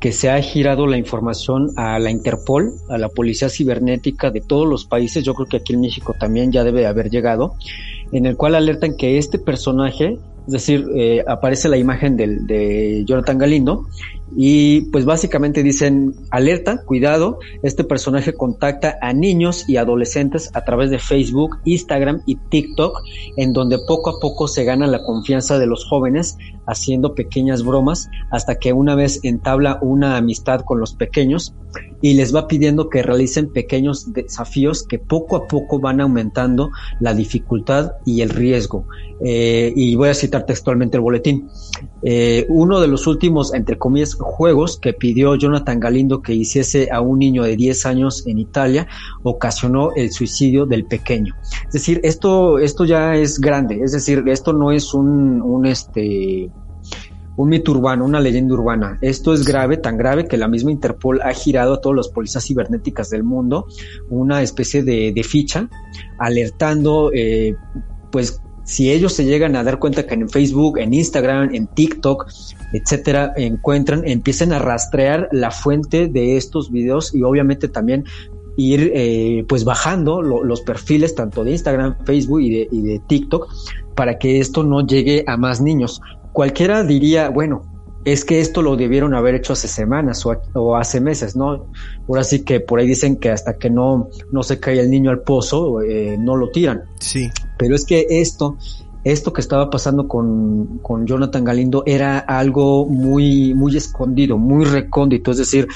que 0.00 0.12
se 0.12 0.28
ha 0.28 0.40
girado 0.42 0.86
la 0.86 0.98
información 0.98 1.70
a 1.76 1.98
la 1.98 2.10
Interpol, 2.10 2.72
a 2.90 2.98
la 2.98 3.08
Policía 3.08 3.48
Cibernética 3.48 4.30
de 4.30 4.40
todos 4.40 4.68
los 4.68 4.84
países, 4.84 5.24
yo 5.24 5.34
creo 5.34 5.48
que 5.48 5.56
aquí 5.58 5.72
en 5.72 5.80
México 5.80 6.14
también 6.18 6.52
ya 6.52 6.64
debe 6.64 6.86
haber 6.86 7.10
llegado, 7.10 7.54
en 8.12 8.26
el 8.26 8.36
cual 8.36 8.54
alertan 8.54 8.96
que 8.96 9.18
este 9.18 9.38
personaje 9.38 10.18
es 10.46 10.52
decir, 10.52 10.84
eh, 10.94 11.24
aparece 11.26 11.70
la 11.70 11.78
imagen 11.78 12.18
de 12.18 13.02
Jonathan 13.06 13.38
Galindo 13.38 13.86
y 14.36 14.82
pues 14.90 15.04
básicamente 15.04 15.62
dicen, 15.62 16.14
alerta, 16.30 16.82
cuidado, 16.84 17.38
este 17.62 17.84
personaje 17.84 18.32
contacta 18.32 18.98
a 19.00 19.12
niños 19.12 19.68
y 19.68 19.76
adolescentes 19.76 20.50
a 20.54 20.64
través 20.64 20.90
de 20.90 20.98
Facebook, 20.98 21.58
Instagram 21.64 22.22
y 22.26 22.36
TikTok, 22.36 23.02
en 23.36 23.52
donde 23.52 23.78
poco 23.86 24.10
a 24.10 24.20
poco 24.20 24.48
se 24.48 24.64
gana 24.64 24.86
la 24.86 25.02
confianza 25.02 25.58
de 25.58 25.66
los 25.66 25.84
jóvenes 25.84 26.36
haciendo 26.66 27.14
pequeñas 27.14 27.64
bromas 27.64 28.08
hasta 28.30 28.56
que 28.56 28.72
una 28.72 28.94
vez 28.94 29.20
entabla 29.22 29.78
una 29.82 30.16
amistad 30.16 30.60
con 30.60 30.80
los 30.80 30.94
pequeños 30.94 31.54
y 32.00 32.14
les 32.14 32.34
va 32.34 32.46
pidiendo 32.46 32.90
que 32.90 33.02
realicen 33.02 33.50
pequeños 33.52 34.12
desafíos 34.12 34.82
que 34.82 34.98
poco 34.98 35.36
a 35.36 35.46
poco 35.46 35.80
van 35.80 36.00
aumentando 36.00 36.70
la 37.00 37.14
dificultad 37.14 37.92
y 38.04 38.20
el 38.20 38.28
riesgo. 38.28 38.86
Eh, 39.20 39.72
y 39.74 39.94
voy 39.94 40.10
a 40.10 40.14
citar 40.14 40.44
textualmente 40.44 40.98
el 40.98 41.00
boletín. 41.00 41.48
Eh, 42.02 42.44
uno 42.50 42.80
de 42.80 42.88
los 42.88 43.06
últimos, 43.06 43.54
entre 43.54 43.78
comillas, 43.78 44.14
juegos 44.14 44.78
que 44.78 44.92
pidió 44.92 45.34
Jonathan 45.36 45.80
Galindo 45.80 46.20
que 46.20 46.34
hiciese 46.34 46.90
a 46.92 47.00
un 47.00 47.20
niño 47.20 47.44
de 47.44 47.56
10 47.56 47.86
años 47.86 48.26
en 48.26 48.38
Italia 48.38 48.86
ocasionó 49.22 49.92
el 49.96 50.12
suicidio 50.12 50.66
del 50.66 50.84
pequeño. 50.84 51.34
Es 51.66 51.72
decir, 51.72 52.00
esto, 52.02 52.58
esto 52.58 52.84
ya 52.84 53.14
es 53.16 53.40
grande, 53.40 53.80
es 53.82 53.92
decir, 53.92 54.22
esto 54.26 54.52
no 54.52 54.72
es 54.72 54.92
un, 54.92 55.40
un 55.40 55.64
este, 55.64 56.50
un 57.36 57.48
mito 57.48 57.72
urbano, 57.72 58.04
una 58.04 58.20
leyenda 58.20 58.54
urbana. 58.54 58.98
Esto 59.00 59.32
es 59.32 59.44
grave, 59.44 59.76
tan 59.76 59.96
grave 59.96 60.26
que 60.26 60.36
la 60.36 60.48
misma 60.48 60.70
Interpol 60.70 61.20
ha 61.22 61.32
girado 61.32 61.74
a 61.74 61.80
todas 61.80 61.96
las 61.96 62.08
policías 62.08 62.44
cibernéticas 62.44 63.10
del 63.10 63.24
mundo 63.24 63.66
una 64.08 64.42
especie 64.42 64.82
de, 64.82 65.12
de 65.12 65.22
ficha 65.24 65.68
alertando, 66.18 67.10
eh, 67.12 67.56
pues 68.10 68.40
si 68.64 68.90
ellos 68.90 69.12
se 69.12 69.24
llegan 69.24 69.56
a 69.56 69.64
dar 69.64 69.78
cuenta 69.78 70.06
que 70.06 70.14
en 70.14 70.28
Facebook, 70.28 70.78
en 70.78 70.94
Instagram, 70.94 71.54
en 71.54 71.66
TikTok, 71.66 72.26
etcétera, 72.72 73.32
encuentran, 73.36 74.02
empiecen 74.06 74.52
a 74.52 74.58
rastrear 74.58 75.28
la 75.32 75.50
fuente 75.50 76.08
de 76.08 76.36
estos 76.36 76.70
videos 76.70 77.14
y 77.14 77.22
obviamente 77.22 77.68
también 77.68 78.04
ir 78.56 78.92
eh, 78.94 79.44
pues 79.48 79.64
bajando 79.64 80.22
los 80.22 80.60
perfiles 80.62 81.14
tanto 81.14 81.44
de 81.44 81.50
Instagram, 81.52 81.96
Facebook 82.04 82.40
y 82.40 82.50
de, 82.50 82.68
y 82.70 82.82
de 82.82 83.00
TikTok 83.00 83.52
para 83.94 84.18
que 84.18 84.38
esto 84.38 84.62
no 84.62 84.86
llegue 84.86 85.24
a 85.26 85.36
más 85.36 85.60
niños. 85.60 86.00
Cualquiera 86.34 86.82
diría, 86.82 87.28
bueno, 87.28 87.62
es 88.04 88.24
que 88.24 88.40
esto 88.40 88.60
lo 88.60 88.74
debieron 88.74 89.14
haber 89.14 89.36
hecho 89.36 89.52
hace 89.52 89.68
semanas 89.68 90.26
o, 90.26 90.76
hace 90.76 91.00
meses, 91.00 91.36
¿no? 91.36 91.68
Ahora 92.08 92.24
sí 92.24 92.42
que 92.42 92.58
por 92.58 92.80
ahí 92.80 92.88
dicen 92.88 93.18
que 93.18 93.30
hasta 93.30 93.56
que 93.56 93.70
no, 93.70 94.08
no 94.32 94.42
se 94.42 94.58
cae 94.58 94.80
el 94.80 94.90
niño 94.90 95.12
al 95.12 95.20
pozo, 95.20 95.80
eh, 95.80 96.16
no 96.18 96.34
lo 96.34 96.50
tiran. 96.50 96.82
Sí. 96.98 97.30
Pero 97.56 97.76
es 97.76 97.84
que 97.84 98.04
esto, 98.10 98.56
esto 99.04 99.32
que 99.32 99.42
estaba 99.42 99.70
pasando 99.70 100.08
con, 100.08 100.78
con 100.78 101.06
Jonathan 101.06 101.44
Galindo 101.44 101.84
era 101.86 102.18
algo 102.18 102.84
muy, 102.84 103.54
muy 103.54 103.76
escondido, 103.76 104.36
muy 104.36 104.64
recóndito. 104.64 105.30
Es 105.30 105.38
decir, 105.38 105.68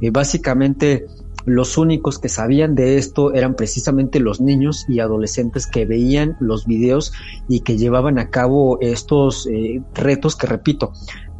eh, 0.00 0.10
básicamente 0.12 1.06
los 1.46 1.76
únicos 1.76 2.18
que 2.18 2.28
sabían 2.28 2.74
de 2.74 2.96
esto 2.96 3.34
eran 3.34 3.54
precisamente 3.54 4.20
los 4.20 4.40
niños 4.40 4.86
y 4.88 5.00
adolescentes 5.00 5.66
que 5.66 5.84
veían 5.84 6.36
los 6.40 6.66
videos 6.66 7.12
y 7.48 7.60
que 7.60 7.76
llevaban 7.76 8.18
a 8.18 8.30
cabo 8.30 8.78
estos 8.80 9.46
eh, 9.46 9.82
retos 9.94 10.36
que 10.36 10.46
repito, 10.46 10.92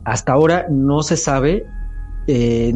hasta 0.05 0.33
ahora 0.33 0.67
no 0.71 1.03
se 1.03 1.17
sabe, 1.17 1.67
eh, 2.27 2.73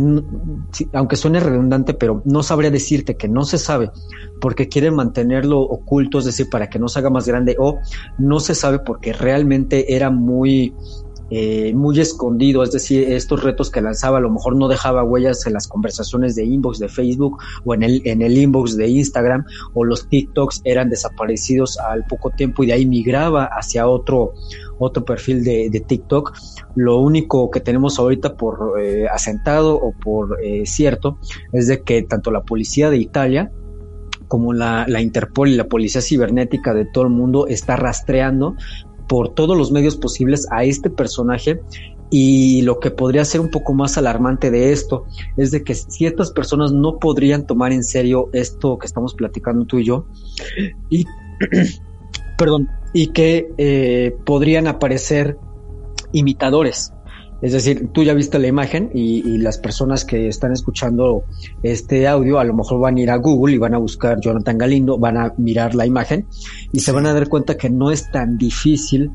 aunque 0.93 1.17
suene 1.17 1.41
redundante, 1.41 1.95
pero 1.95 2.23
no 2.25 2.43
sabría 2.43 2.71
decirte 2.71 3.17
que 3.17 3.29
no 3.29 3.45
se 3.45 3.59
sabe 3.59 3.91
porque 4.41 4.69
quieren 4.69 4.95
mantenerlo 4.95 5.61
oculto, 5.61 6.19
es 6.19 6.25
decir, 6.25 6.49
para 6.51 6.69
que 6.71 6.79
no 6.79 6.89
se 6.89 6.99
haga 6.99 7.11
más 7.11 7.27
grande, 7.27 7.57
o 7.59 7.79
no 8.19 8.41
se 8.41 8.55
sabe 8.55 8.79
porque 8.79 9.13
realmente 9.13 9.95
era 9.95 10.11
muy 10.11 10.75
eh, 11.31 11.75
muy 11.75 12.01
escondido, 12.01 12.63
es 12.63 12.73
decir, 12.73 13.13
estos 13.13 13.43
retos 13.43 13.71
que 13.71 13.83
lanzaba 13.83 14.19
a 14.19 14.21
lo 14.21 14.31
mejor 14.31 14.57
no 14.57 14.67
dejaba 14.69 15.05
huellas 15.05 15.47
en 15.47 15.53
las 15.53 15.69
conversaciones 15.69 16.35
de 16.35 16.45
inbox 16.45 16.79
de 16.79 16.89
Facebook 16.89 17.39
o 17.65 17.75
en 17.75 17.83
el, 17.83 18.03
en 18.05 18.23
el 18.23 18.39
inbox 18.39 18.77
de 18.77 18.89
Instagram 18.89 19.45
o 19.75 19.85
los 19.85 20.09
TikToks 20.09 20.63
eran 20.65 20.89
desaparecidos 20.89 21.79
al 21.79 22.05
poco 22.07 22.31
tiempo 22.31 22.65
y 22.65 22.69
de 22.69 22.73
ahí 22.73 22.87
migraba 22.87 23.45
hacia 23.45 23.89
otro, 23.89 24.33
otro 24.79 25.05
perfil 25.05 25.45
de, 25.45 25.69
de 25.71 25.81
TikTok. 25.81 26.33
Lo 26.75 26.99
único 26.99 27.51
que 27.51 27.61
tenemos 27.61 27.99
ahorita 27.99 28.37
por 28.37 28.81
eh, 28.81 29.07
asentado 29.09 29.75
o 29.75 29.93
por 29.93 30.39
eh, 30.43 30.65
cierto 30.65 31.19
es 31.53 31.67
de 31.67 31.83
que 31.83 32.03
tanto 32.03 32.31
la 32.31 32.43
policía 32.43 32.91
de 32.91 32.99
Italia 32.99 33.53
como 34.29 34.53
la, 34.53 34.85
la, 34.89 35.01
Interpol 35.01 35.49
y 35.49 35.57
la 35.57 35.69
Policía 35.69 36.03
Cibernética 36.03 36.75
de 36.75 36.85
todo 36.85 37.05
el 37.05 37.11
mundo 37.11 37.47
está 37.47 37.77
rastreando 37.77 38.57
por 39.09 39.31
todos 39.31 39.57
los 39.57 39.73
medios 39.73 39.97
posibles 39.97 40.47
a 40.51 40.65
este 40.65 40.91
personaje 40.91 41.61
y 42.11 42.63
lo 42.63 42.79
que 42.81 42.91
podría 42.91 43.25
ser 43.25 43.41
un 43.41 43.51
poco 43.51 43.75
más 43.75 43.99
alarmante 43.99 44.51
de 44.51 44.73
esto 44.73 45.05
es 45.37 45.51
de 45.51 45.63
que 45.63 45.75
ciertas 45.75 46.31
personas 46.31 46.73
no 46.73 46.99
podrían 46.99 47.47
tomar 47.47 47.73
en 47.73 47.85
serio 47.85 48.31
esto 48.33 48.79
que 48.79 48.87
estamos 48.87 49.15
platicando 49.15 49.65
tú 49.65 49.79
y 49.79 49.85
yo 49.85 50.07
y 50.89 51.05
perdón 52.39 52.69
y 52.95 53.09
que 53.09 53.51
eh, 53.59 54.17
podrían 54.25 54.67
aparecer 54.67 55.37
imitadores 56.13 56.93
es 57.41 57.53
decir, 57.53 57.91
tú 57.93 58.03
ya 58.03 58.15
viste 58.15 58.39
la 58.39 58.49
imagen 58.49 58.91
y, 58.93 59.39
las 59.39 59.59
personas 59.59 60.05
que 60.05 60.27
están 60.27 60.53
escuchando 60.53 61.25
este 61.63 62.09
audio 62.09 62.41
a 62.41 62.45
lo 62.45 62.55
mejor 62.55 62.81
van 62.81 62.97
a 62.97 63.01
ir 63.01 63.11
a 63.11 63.17
Google 63.17 63.55
y 63.55 63.59
van 63.59 63.75
a 63.75 63.79
buscar 63.79 64.21
Jonathan 64.21 64.59
Galindo, 64.59 64.99
van 64.99 65.17
a 65.17 65.33
mirar 65.37 65.77
la 65.77 65.87
imagen 65.87 66.27
y 66.73 66.81
se 66.81 66.91
van 66.91 67.07
a 67.07 67.15
dar 67.15 67.29
cuenta 67.29 67.57
que 67.57 67.71
no 67.71 67.93
es 67.93 68.11
tan 68.11 68.37
difícil 68.37 69.13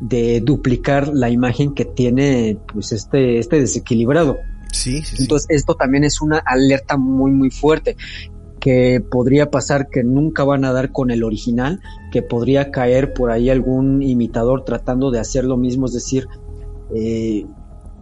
de 0.00 0.40
duplicar 0.40 1.08
la 1.08 1.30
imagen 1.30 1.74
que 1.74 1.84
tiene 1.84 2.58
pues 2.72 2.92
este, 2.92 3.38
este 3.38 3.58
desequilibrado. 3.58 4.36
Sí, 4.70 5.02
sí, 5.02 5.16
Entonces 5.22 5.48
esto 5.50 5.74
también 5.74 6.04
es 6.04 6.20
una 6.20 6.38
alerta 6.38 6.96
muy 6.96 7.32
muy 7.32 7.50
fuerte 7.50 7.96
que 8.60 9.02
podría 9.10 9.50
pasar 9.50 9.88
que 9.88 10.04
nunca 10.04 10.44
van 10.44 10.64
a 10.64 10.72
dar 10.72 10.90
con 10.90 11.10
el 11.10 11.22
original, 11.22 11.80
que 12.12 12.22
podría 12.22 12.70
caer 12.70 13.12
por 13.12 13.30
ahí 13.30 13.50
algún 13.50 14.02
imitador 14.02 14.64
tratando 14.64 15.10
de 15.10 15.20
hacer 15.20 15.44
lo 15.44 15.56
mismo, 15.56 15.86
es 15.86 15.92
decir, 15.92 16.26
eh, 16.94 17.44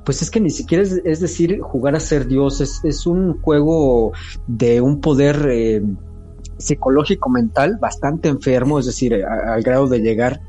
pues 0.05 0.23
es 0.23 0.31
que 0.31 0.41
ni 0.41 0.51
siquiera 0.51 0.83
es, 0.83 1.21
decir 1.21 1.61
jugar 1.61 1.95
a 1.95 2.01
ser 2.01 2.27
Dios, 2.27 2.61
es, 2.61 3.07
un 3.07 3.41
juego 3.41 4.13
de 4.47 4.81
un 4.81 5.01
poder 5.01 5.49
eh, 5.51 5.83
psicológico 6.59 7.31
mental 7.31 7.79
bastante 7.81 8.29
enfermo, 8.29 8.79
es 8.79 8.87
decir, 8.87 9.15
al 9.15 9.63
grado 9.63 9.87
de 9.87 10.01
llegar, 10.01 10.41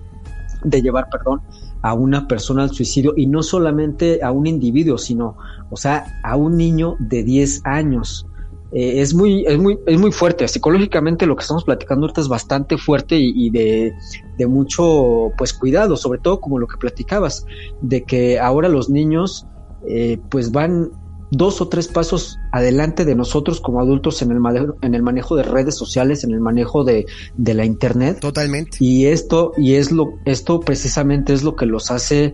de 0.63 0.81
llevar, 0.81 1.09
perdón, 1.09 1.41
a 1.81 1.93
una 1.93 2.27
persona 2.27 2.63
al 2.63 2.71
suicidio 2.71 3.13
y 3.15 3.27
no 3.27 3.43
solamente 3.43 4.23
a 4.23 4.31
un 4.31 4.47
individuo, 4.47 4.97
sino, 4.97 5.37
o 5.69 5.75
sea, 5.75 6.19
a 6.23 6.35
un 6.37 6.55
niño 6.55 6.95
de 6.99 7.23
10 7.23 7.61
años. 7.65 8.25
Eh, 8.73 9.01
es 9.01 9.13
muy, 9.13 9.45
es 9.45 9.57
muy, 9.57 9.77
es 9.85 9.99
muy 9.99 10.11
fuerte. 10.11 10.47
Psicológicamente 10.47 11.25
lo 11.25 11.35
que 11.35 11.41
estamos 11.41 11.63
platicando 11.63 12.05
ahorita 12.05 12.21
es 12.21 12.27
bastante 12.27 12.77
fuerte 12.77 13.15
y, 13.19 13.49
de, 13.51 13.93
de, 14.37 14.47
mucho, 14.47 15.31
pues 15.37 15.53
cuidado, 15.53 15.95
sobre 15.95 16.19
todo 16.19 16.39
como 16.39 16.57
lo 16.57 16.67
que 16.67 16.77
platicabas, 16.77 17.45
de 17.81 18.03
que 18.03 18.39
ahora 18.39 18.69
los 18.69 18.89
niños, 18.89 19.45
eh, 19.87 20.19
pues 20.29 20.51
van 20.51 20.91
dos 21.29 21.61
o 21.61 21.67
tres 21.67 21.87
pasos 21.87 22.37
adelante 22.51 23.05
de 23.05 23.15
nosotros 23.15 23.59
como 23.59 23.79
adultos 23.79 24.21
en 24.21 24.31
el 24.31 24.39
manejo, 24.39 24.75
en 24.81 24.95
el 24.95 25.01
manejo 25.01 25.35
de 25.35 25.43
redes 25.43 25.75
sociales, 25.75 26.23
en 26.23 26.31
el 26.31 26.39
manejo 26.39 26.83
de, 26.83 27.05
de 27.35 27.53
la 27.53 27.65
internet. 27.65 28.19
Totalmente. 28.19 28.77
Y 28.79 29.05
esto, 29.05 29.51
y 29.57 29.73
es 29.73 29.91
lo, 29.91 30.13
esto 30.25 30.59
precisamente 30.59 31.33
es 31.33 31.43
lo 31.43 31.55
que 31.55 31.65
los 31.65 31.91
hace 31.91 32.33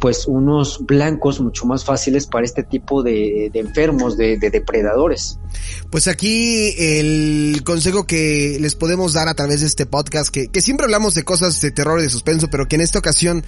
pues 0.00 0.26
unos 0.26 0.84
blancos 0.86 1.40
mucho 1.40 1.66
más 1.66 1.84
fáciles 1.84 2.26
para 2.26 2.46
este 2.46 2.62
tipo 2.62 3.02
de, 3.02 3.50
enfermos, 3.54 4.16
de, 4.16 4.38
depredadores. 4.38 5.38
Pues 5.90 6.08
aquí 6.08 6.74
el 6.78 7.62
consejo 7.64 8.06
que 8.06 8.56
les 8.60 8.74
podemos 8.74 9.12
dar 9.12 9.28
a 9.28 9.34
través 9.34 9.60
de 9.60 9.66
este 9.66 9.86
podcast, 9.86 10.30
que, 10.30 10.48
siempre 10.60 10.84
hablamos 10.84 11.14
de 11.14 11.22
cosas 11.22 11.60
de 11.60 11.70
terror 11.70 12.00
y 12.00 12.04
de 12.04 12.08
suspenso, 12.08 12.48
pero 12.50 12.66
que 12.66 12.76
en 12.76 12.82
esta 12.82 12.98
ocasión 12.98 13.44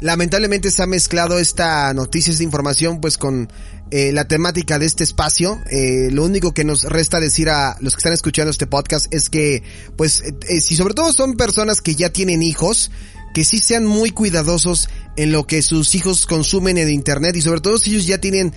lamentablemente 0.00 0.72
se 0.72 0.82
ha 0.82 0.86
mezclado 0.86 1.38
esta 1.38 1.94
noticia, 1.94 2.32
esta 2.32 2.42
información, 2.42 3.00
pues 3.00 3.16
con 3.16 3.48
eh, 3.92 4.10
la 4.10 4.26
temática 4.26 4.80
de 4.80 4.86
este 4.86 5.04
espacio. 5.04 5.60
Eh, 5.70 6.08
lo 6.10 6.24
único 6.24 6.52
que 6.52 6.64
nos 6.64 6.82
resta 6.82 7.20
decir 7.20 7.48
a 7.48 7.76
los 7.80 7.94
que 7.94 7.98
están 7.98 8.12
escuchando 8.12 8.50
este 8.50 8.66
podcast 8.66 9.06
es 9.14 9.30
que, 9.30 9.62
pues, 9.96 10.22
eh, 10.48 10.60
si 10.60 10.74
sobre 10.74 10.94
todo 10.94 11.12
son 11.12 11.36
personas 11.36 11.80
que 11.80 11.94
ya 11.94 12.10
tienen 12.10 12.42
hijos, 12.42 12.90
que 13.32 13.44
sí 13.44 13.58
sean 13.58 13.86
muy 13.86 14.10
cuidadosos 14.10 14.88
en 15.16 15.32
lo 15.32 15.46
que 15.46 15.62
sus 15.62 15.94
hijos 15.94 16.26
consumen 16.26 16.78
en 16.78 16.90
internet 16.90 17.36
y 17.36 17.42
sobre 17.42 17.60
todo 17.60 17.78
si 17.78 17.90
ellos 17.90 18.06
ya 18.06 18.18
tienen 18.18 18.52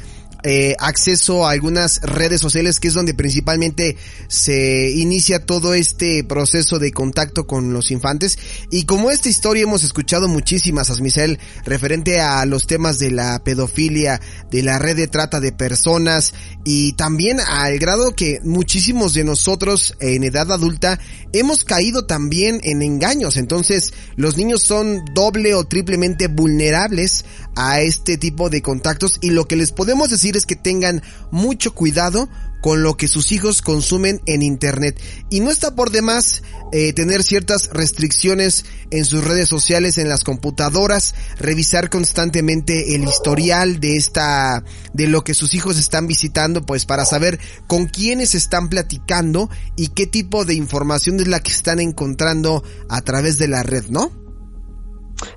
eh, 0.47 0.75
acceso 0.77 1.45
a 1.45 1.51
algunas 1.51 1.99
redes 2.01 2.39
sociales 2.39 2.79
que 2.79 2.89
es 2.89 2.93
donde 2.93 3.15
principalmente 3.15 3.97
se 4.27 4.91
inicia 4.91 5.43
todo 5.43 5.73
este 5.73 6.23
proceso 6.23 6.77
de 6.77 6.91
contacto 6.91 7.47
con 7.47 7.73
los 7.73 7.89
infantes 7.89 8.37
y 8.69 8.85
como 8.85 9.09
esta 9.09 9.27
historia 9.27 9.63
hemos 9.63 9.83
escuchado 9.83 10.27
muchísimas 10.27 10.91
Asmicel 10.91 11.39
referente 11.65 12.21
a 12.21 12.45
los 12.45 12.67
temas 12.67 12.99
de 12.99 13.09
la 13.09 13.43
pedofilia, 13.43 14.21
de 14.51 14.61
la 14.61 14.77
red 14.77 14.95
de 14.95 15.07
trata 15.07 15.39
de 15.39 15.51
personas 15.51 16.35
y 16.63 16.93
también 16.93 17.39
al 17.39 17.79
grado 17.79 18.13
que 18.13 18.39
muchísimos 18.43 19.15
de 19.15 19.23
nosotros 19.23 19.95
en 19.99 20.23
edad 20.23 20.51
adulta 20.51 20.99
hemos 21.33 21.63
caído 21.63 22.05
también 22.05 22.59
en 22.63 22.83
engaños. 22.83 23.37
Entonces 23.37 23.93
los 24.15 24.37
niños 24.37 24.61
son 24.61 25.03
doble 25.13 25.55
o 25.55 25.63
triplemente 25.65 26.27
vulnerables 26.27 27.25
a 27.55 27.81
este 27.81 28.17
tipo 28.17 28.49
de 28.49 28.61
contactos 28.61 29.17
y 29.21 29.31
lo 29.31 29.47
que 29.47 29.55
les 29.55 29.71
podemos 29.71 30.09
decir 30.09 30.35
es 30.37 30.45
que 30.45 30.55
tengan 30.55 31.01
mucho 31.31 31.73
cuidado 31.73 32.29
con 32.65 32.81
lo 32.81 32.97
que 32.97 33.07
sus 33.07 33.31
hijos 33.31 33.61
consumen 33.61 34.21
en 34.25 34.41
Internet. 34.41 34.99
Y 35.29 35.39
no 35.39 35.51
está 35.51 35.75
por 35.75 35.91
demás 35.91 36.41
eh, 36.71 36.93
tener 36.93 37.21
ciertas 37.21 37.69
restricciones 37.71 38.65
en 38.89 39.05
sus 39.05 39.23
redes 39.23 39.47
sociales, 39.47 39.99
en 39.99 40.09
las 40.09 40.23
computadoras, 40.23 41.13
revisar 41.37 41.91
constantemente 41.91 42.95
el 42.95 43.03
historial 43.03 43.79
de 43.79 43.97
esta, 43.97 44.63
de 44.93 45.05
lo 45.07 45.23
que 45.23 45.35
sus 45.35 45.53
hijos 45.53 45.77
están 45.77 46.07
visitando, 46.07 46.65
pues 46.65 46.85
para 46.85 47.05
saber 47.05 47.39
con 47.67 47.85
quiénes 47.85 48.33
están 48.33 48.67
platicando 48.69 49.47
y 49.75 49.89
qué 49.89 50.07
tipo 50.07 50.43
de 50.43 50.55
información 50.55 51.19
es 51.19 51.27
la 51.27 51.41
que 51.41 51.51
están 51.51 51.79
encontrando 51.79 52.63
a 52.89 53.01
través 53.01 53.37
de 53.37 53.47
la 53.47 53.61
red, 53.61 53.85
¿no? 53.89 54.24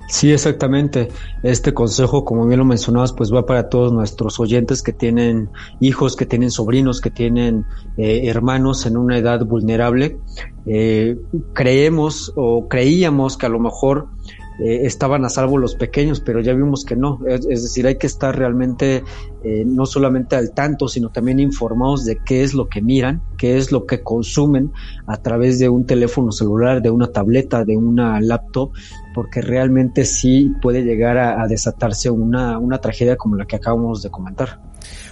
Sí, 0.07 0.31
exactamente. 0.31 1.09
Este 1.43 1.73
consejo, 1.73 2.25
como 2.25 2.45
bien 2.47 2.59
lo 2.59 2.65
mencionabas, 2.65 3.13
pues 3.13 3.33
va 3.33 3.45
para 3.45 3.69
todos 3.69 3.93
nuestros 3.93 4.39
oyentes 4.39 4.81
que 4.81 4.91
tienen 4.91 5.49
hijos, 5.79 6.15
que 6.15 6.25
tienen 6.25 6.51
sobrinos, 6.51 6.99
que 6.99 7.11
tienen 7.11 7.65
eh, 7.97 8.21
hermanos 8.25 8.85
en 8.85 8.97
una 8.97 9.17
edad 9.17 9.45
vulnerable. 9.45 10.19
Eh, 10.65 11.17
creemos 11.53 12.33
o 12.35 12.67
creíamos 12.67 13.37
que 13.37 13.45
a 13.45 13.49
lo 13.49 13.59
mejor 13.59 14.07
eh, 14.59 14.85
estaban 14.85 15.23
a 15.25 15.29
salvo 15.29 15.57
los 15.57 15.75
pequeños, 15.75 16.19
pero 16.19 16.41
ya 16.41 16.53
vimos 16.53 16.83
que 16.83 16.95
no. 16.95 17.19
Es, 17.25 17.45
decir, 17.45 17.87
hay 17.87 17.97
que 17.97 18.07
estar 18.07 18.37
realmente 18.37 19.03
eh, 19.43 19.63
no 19.65 19.85
solamente 19.85 20.35
al 20.35 20.51
tanto, 20.51 20.87
sino 20.87 21.09
también 21.09 21.39
informados 21.39 22.05
de 22.05 22.19
qué 22.25 22.43
es 22.43 22.53
lo 22.53 22.67
que 22.67 22.81
miran, 22.81 23.21
qué 23.37 23.57
es 23.57 23.71
lo 23.71 23.85
que 23.85 24.01
consumen 24.01 24.71
a 25.07 25.17
través 25.17 25.59
de 25.59 25.69
un 25.69 25.85
teléfono 25.85 26.31
celular, 26.31 26.81
de 26.81 26.89
una 26.89 27.07
tableta, 27.07 27.63
de 27.63 27.77
una 27.77 28.19
laptop, 28.19 28.71
porque 29.15 29.41
realmente 29.41 30.03
sí 30.05 30.53
puede 30.61 30.83
llegar 30.83 31.17
a, 31.17 31.41
a 31.41 31.47
desatarse 31.47 32.09
una, 32.09 32.57
una 32.57 32.79
tragedia 32.79 33.15
como 33.15 33.35
la 33.35 33.45
que 33.45 33.55
acabamos 33.55 34.01
de 34.01 34.09
comentar. 34.09 34.59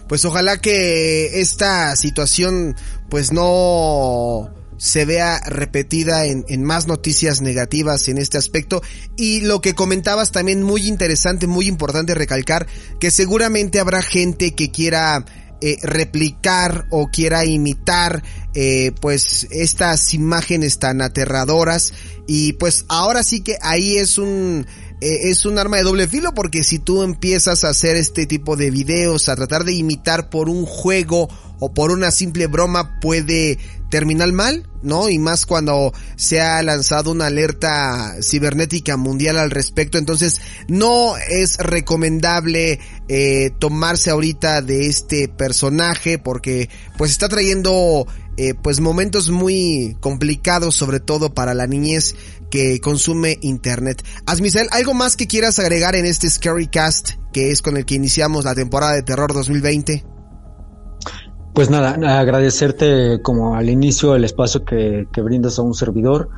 Pues 0.07 0.23
ojalá 0.25 0.57
que 0.57 1.39
esta 1.41 1.95
situación 1.95 2.75
pues 3.09 3.31
no 3.33 4.49
se 4.77 5.05
vea 5.05 5.41
repetida 5.45 6.25
en, 6.25 6.45
en, 6.47 6.63
más 6.63 6.87
noticias 6.87 7.41
negativas 7.41 8.07
en 8.07 8.17
este 8.17 8.37
aspecto. 8.37 8.81
Y 9.15 9.41
lo 9.41 9.61
que 9.61 9.75
comentabas 9.75 10.31
también 10.31 10.63
muy 10.63 10.87
interesante, 10.87 11.47
muy 11.47 11.67
importante 11.67 12.13
recalcar, 12.13 12.67
que 12.99 13.11
seguramente 13.11 13.79
habrá 13.79 14.01
gente 14.01 14.53
que 14.53 14.71
quiera 14.71 15.25
eh, 15.59 15.79
replicar 15.81 16.85
o 16.91 17.07
quiera 17.07 17.43
imitar 17.43 18.21
eh, 18.53 18.91
pues 19.01 19.47
estas 19.49 20.13
imágenes 20.13 20.77
tan 20.77 21.01
aterradoras 21.01 21.93
y 22.27 22.53
pues 22.53 22.85
ahora 22.89 23.23
sí 23.23 23.41
que 23.41 23.57
ahí 23.63 23.97
es 23.97 24.19
un 24.19 24.67
eh, 25.01 25.29
es 25.31 25.47
un 25.47 25.57
arma 25.57 25.77
de 25.77 25.83
doble 25.83 26.07
filo 26.07 26.35
porque 26.35 26.63
si 26.63 26.77
tú 26.77 27.01
empiezas 27.01 27.63
a 27.63 27.69
hacer 27.69 27.95
este 27.95 28.27
tipo 28.27 28.55
de 28.55 28.69
videos 28.69 29.29
a 29.29 29.35
tratar 29.35 29.63
de 29.63 29.73
imitar 29.73 30.29
por 30.29 30.47
un 30.47 30.67
juego 30.67 31.27
o 31.59 31.73
por 31.73 31.89
una 31.89 32.11
simple 32.11 32.45
broma 32.45 32.99
puede 32.99 33.57
terminar 33.89 34.31
mal, 34.31 34.67
¿no? 34.81 35.09
Y 35.09 35.19
más 35.19 35.45
cuando 35.45 35.93
se 36.15 36.41
ha 36.41 36.61
lanzado 36.63 37.11
una 37.11 37.27
alerta 37.27 38.15
cibernética 38.21 38.97
mundial 38.97 39.37
al 39.37 39.51
respecto. 39.51 39.97
Entonces, 39.97 40.41
no 40.67 41.15
es 41.17 41.57
recomendable 41.57 42.79
eh, 43.07 43.51
tomarse 43.59 44.09
ahorita 44.09 44.61
de 44.61 44.87
este 44.87 45.27
personaje 45.27 46.19
porque 46.19 46.69
pues 46.97 47.11
está 47.11 47.29
trayendo 47.29 48.07
eh, 48.37 48.53
pues 48.53 48.79
momentos 48.79 49.29
muy 49.29 49.97
complicados, 49.99 50.75
sobre 50.75 50.99
todo 50.99 51.33
para 51.33 51.53
la 51.53 51.67
niñez 51.67 52.15
que 52.51 52.79
consume 52.79 53.37
internet. 53.41 54.03
Asmisel, 54.25 54.67
¿algo 54.71 54.93
más 54.93 55.17
que 55.17 55.27
quieras 55.27 55.59
agregar 55.59 55.95
en 55.95 56.05
este 56.05 56.29
Scary 56.29 56.67
Cast 56.67 57.11
que 57.33 57.51
es 57.51 57.61
con 57.61 57.77
el 57.77 57.85
que 57.85 57.95
iniciamos 57.95 58.45
la 58.45 58.55
temporada 58.55 58.93
de 58.93 59.03
terror 59.03 59.33
2020? 59.33 60.16
Pues 61.57 61.71
nada, 61.71 62.19
agradecerte 62.19 63.19
como 63.23 63.55
al 63.55 63.71
inicio 63.71 64.13
el 64.15 64.23
espacio 64.23 64.63
que, 64.63 65.07
brindas 65.23 65.57
a 65.57 65.63
un 65.63 65.73
servidor. 65.73 66.29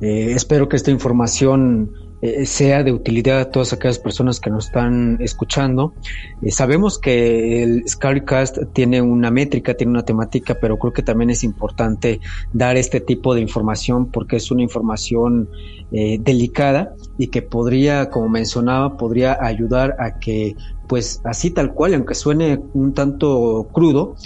Eh, 0.00 0.32
espero 0.32 0.68
que 0.68 0.74
esta 0.74 0.90
información 0.90 1.92
eh, 2.20 2.44
sea 2.46 2.82
de 2.82 2.90
utilidad 2.90 3.38
a 3.38 3.50
todas 3.52 3.72
aquellas 3.72 4.00
personas 4.00 4.40
que 4.40 4.50
nos 4.50 4.66
están 4.66 5.18
escuchando. 5.20 5.94
Eh, 6.42 6.50
sabemos 6.50 6.98
que 6.98 7.62
el 7.62 7.88
Scarycast 7.88 8.58
tiene 8.72 9.00
una 9.00 9.30
métrica, 9.30 9.74
tiene 9.74 9.92
una 9.92 10.04
temática, 10.04 10.56
pero 10.60 10.76
creo 10.80 10.92
que 10.92 11.02
también 11.02 11.30
es 11.30 11.44
importante 11.44 12.18
dar 12.52 12.76
este 12.76 13.00
tipo 13.00 13.36
de 13.36 13.42
información 13.42 14.10
porque 14.10 14.34
es 14.34 14.50
una 14.50 14.62
información 14.62 15.48
delicada 15.92 16.96
y 17.16 17.28
que 17.28 17.42
podría, 17.42 18.10
como 18.10 18.28
mencionaba, 18.28 18.96
podría 18.96 19.38
ayudar 19.40 19.94
a 20.00 20.18
que 20.18 20.56
pues 20.88 21.20
así 21.24 21.50
tal 21.50 21.72
cual, 21.74 21.94
aunque 21.94 22.14
suene 22.14 22.60
un 22.74 22.92
tanto 22.92 23.68
crudo, 23.72 24.16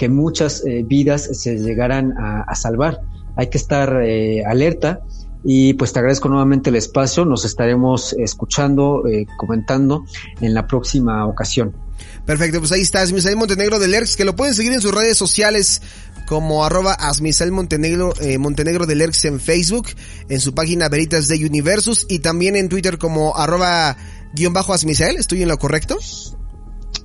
que 0.00 0.08
muchas 0.08 0.64
eh, 0.64 0.82
vidas 0.82 1.28
se 1.30 1.58
llegaran 1.58 2.14
a, 2.16 2.54
salvar. 2.54 3.02
Hay 3.36 3.50
que 3.50 3.58
estar 3.58 4.00
eh, 4.02 4.42
alerta 4.46 5.00
y 5.44 5.74
pues 5.74 5.92
te 5.92 5.98
agradezco 5.98 6.30
nuevamente 6.30 6.70
el 6.70 6.76
espacio. 6.76 7.26
Nos 7.26 7.44
estaremos 7.44 8.14
escuchando, 8.14 9.06
eh, 9.06 9.26
comentando 9.36 10.06
en 10.40 10.54
la 10.54 10.66
próxima 10.66 11.26
ocasión. 11.26 11.76
Perfecto, 12.24 12.60
pues 12.60 12.72
ahí 12.72 12.80
está 12.80 13.02
Asmisael 13.02 13.36
Montenegro 13.36 13.78
del 13.78 13.92
ERX, 13.92 14.16
que 14.16 14.24
lo 14.24 14.34
pueden 14.34 14.54
seguir 14.54 14.72
en 14.72 14.80
sus 14.80 14.94
redes 14.94 15.18
sociales 15.18 15.82
como 16.26 16.64
arroba 16.64 16.94
Asmisael 16.94 17.52
Montenegro, 17.52 18.14
Montenegro 18.38 18.86
del 18.86 19.02
ERX 19.02 19.26
en 19.26 19.38
Facebook, 19.38 19.88
en 20.30 20.40
su 20.40 20.54
página 20.54 20.88
Veritas 20.88 21.28
de 21.28 21.44
Universus 21.44 22.06
y 22.08 22.20
también 22.20 22.56
en 22.56 22.70
Twitter 22.70 22.96
como 22.96 23.36
arroba 23.36 23.98
guion 24.32 24.54
bajo 24.54 24.72
Asmisael. 24.72 25.16
¿Estoy 25.18 25.42
en 25.42 25.48
lo 25.48 25.58
correcto? 25.58 25.98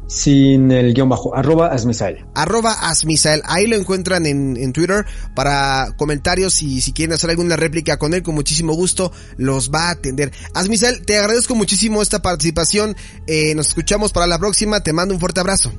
Sin 0.08 0.72
el 0.72 0.94
guion 0.94 1.10
bajo, 1.10 1.36
arroba 1.36 1.68
Asmisael. 1.68 2.26
Arroba 2.34 2.72
Asmisael, 2.72 3.42
ahí 3.46 3.68
lo 3.68 3.76
encuentran 3.76 4.26
en, 4.26 4.58
en, 4.58 4.74
Twitter 4.74 5.06
para 5.36 5.94
comentarios 5.98 6.62
y 6.62 6.82
si 6.82 6.94
quieren 6.94 7.14
hacer 7.14 7.30
alguna 7.30 7.56
réplica 7.56 7.98
con 7.98 8.14
él, 8.14 8.24
con 8.24 8.36
muchísimo 8.36 8.74
gusto 8.74 9.12
los 9.38 9.72
va 9.72 9.88
a 9.88 9.92
atender. 9.92 10.32
Asmisael, 10.54 11.06
te 11.06 11.18
agradezco 11.18 11.56
muchísimo 11.56 12.02
esta 12.02 12.22
participación, 12.22 12.96
eh, 13.28 13.56
nos 13.56 13.70
escuchamos 13.70 14.12
para 14.12 14.28
la 14.28 14.40
próxima, 14.40 14.82
te 14.82 14.94
mando 14.94 15.14
un 15.14 15.20
fuerte 15.20 15.40
abrazo. 15.40 15.72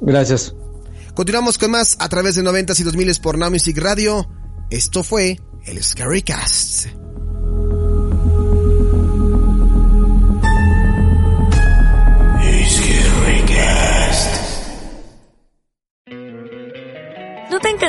Gracias. 0.00 0.54
Continuamos 1.14 1.58
con 1.58 1.72
más 1.72 1.96
a 1.98 2.08
través 2.08 2.34
de 2.36 2.42
90 2.42 2.72
y 2.78 2.82
2000 2.82 3.20
por 3.22 3.38
Now 3.38 3.50
Music 3.50 3.76
Radio. 3.78 4.28
Esto 4.70 5.02
fue 5.02 5.40
el 5.66 5.82
Scary 5.82 6.22